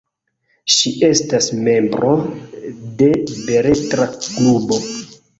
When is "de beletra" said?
3.01-4.07